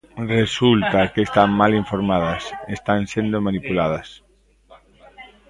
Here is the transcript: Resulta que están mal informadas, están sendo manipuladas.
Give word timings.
Resulta 0.35 0.99
que 1.13 1.21
están 1.27 1.49
mal 1.61 1.71
informadas, 1.81 2.43
están 2.77 3.01
sendo 3.13 3.37
manipuladas. 3.47 4.07